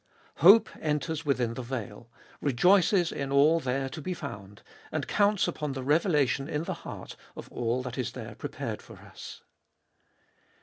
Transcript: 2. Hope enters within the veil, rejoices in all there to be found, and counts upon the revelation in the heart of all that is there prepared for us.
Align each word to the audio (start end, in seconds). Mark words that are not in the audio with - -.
2. 0.37 0.47
Hope 0.47 0.69
enters 0.79 1.27
within 1.27 1.53
the 1.53 1.61
veil, 1.61 2.09
rejoices 2.41 3.11
in 3.11 3.31
all 3.31 3.59
there 3.59 3.87
to 3.87 4.01
be 4.01 4.15
found, 4.15 4.63
and 4.91 5.07
counts 5.07 5.47
upon 5.47 5.73
the 5.73 5.83
revelation 5.83 6.49
in 6.49 6.63
the 6.63 6.73
heart 6.73 7.15
of 7.35 7.47
all 7.51 7.83
that 7.83 7.99
is 7.99 8.13
there 8.13 8.33
prepared 8.33 8.81
for 8.81 8.95
us. 8.97 9.43